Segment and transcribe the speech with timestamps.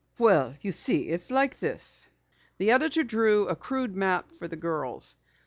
[0.17, 2.09] "Well, you see, it's like this."
[2.57, 5.15] The editor drew a crude map for the girls.